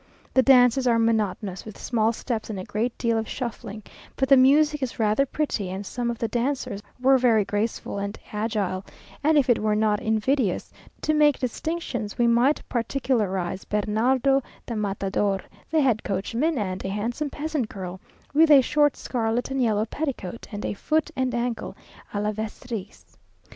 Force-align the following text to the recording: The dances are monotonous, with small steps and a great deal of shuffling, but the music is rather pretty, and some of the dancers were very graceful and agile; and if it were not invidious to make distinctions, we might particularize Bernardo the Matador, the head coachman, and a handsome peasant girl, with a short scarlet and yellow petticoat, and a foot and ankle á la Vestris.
The 0.33 0.41
dances 0.41 0.87
are 0.87 0.97
monotonous, 0.97 1.63
with 1.63 1.77
small 1.77 2.11
steps 2.11 2.49
and 2.49 2.59
a 2.59 2.63
great 2.63 2.97
deal 2.97 3.19
of 3.19 3.29
shuffling, 3.29 3.83
but 4.15 4.29
the 4.29 4.35
music 4.35 4.81
is 4.81 4.97
rather 4.97 5.27
pretty, 5.27 5.69
and 5.69 5.85
some 5.85 6.09
of 6.09 6.17
the 6.17 6.27
dancers 6.27 6.81
were 6.99 7.19
very 7.19 7.45
graceful 7.45 7.99
and 7.99 8.17
agile; 8.33 8.83
and 9.23 9.37
if 9.37 9.47
it 9.47 9.59
were 9.59 9.75
not 9.75 10.01
invidious 10.01 10.73
to 11.01 11.13
make 11.13 11.37
distinctions, 11.37 12.17
we 12.17 12.25
might 12.25 12.67
particularize 12.67 13.63
Bernardo 13.63 14.41
the 14.65 14.75
Matador, 14.75 15.41
the 15.69 15.81
head 15.81 16.03
coachman, 16.03 16.57
and 16.57 16.83
a 16.83 16.89
handsome 16.89 17.29
peasant 17.29 17.69
girl, 17.69 17.99
with 18.33 18.49
a 18.49 18.61
short 18.61 18.97
scarlet 18.97 19.51
and 19.51 19.61
yellow 19.61 19.85
petticoat, 19.85 20.47
and 20.51 20.65
a 20.65 20.73
foot 20.73 21.11
and 21.15 21.35
ankle 21.35 21.77
á 22.11 22.23
la 22.23 22.31
Vestris. 22.31 23.05